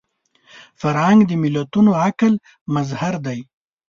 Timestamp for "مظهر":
2.75-3.13